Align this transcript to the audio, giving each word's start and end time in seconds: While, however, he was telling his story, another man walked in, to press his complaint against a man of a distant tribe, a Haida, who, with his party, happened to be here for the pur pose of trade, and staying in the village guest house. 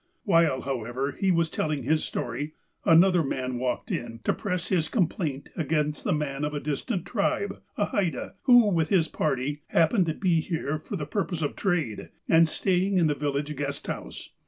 While, 0.23 0.61
however, 0.61 1.11
he 1.11 1.29
was 1.29 1.47
telling 1.47 1.83
his 1.83 2.03
story, 2.03 2.53
another 2.85 3.23
man 3.23 3.59
walked 3.59 3.91
in, 3.91 4.19
to 4.23 4.33
press 4.33 4.69
his 4.69 4.89
complaint 4.89 5.49
against 5.55 6.07
a 6.07 6.11
man 6.11 6.43
of 6.43 6.55
a 6.55 6.59
distant 6.59 7.05
tribe, 7.05 7.61
a 7.77 7.85
Haida, 7.85 8.33
who, 8.45 8.73
with 8.73 8.89
his 8.89 9.07
party, 9.07 9.61
happened 9.67 10.07
to 10.07 10.15
be 10.15 10.39
here 10.41 10.79
for 10.79 10.95
the 10.95 11.05
pur 11.05 11.25
pose 11.25 11.43
of 11.43 11.55
trade, 11.55 12.09
and 12.27 12.49
staying 12.49 12.97
in 12.97 13.05
the 13.05 13.13
village 13.13 13.55
guest 13.55 13.85
house. 13.85 14.31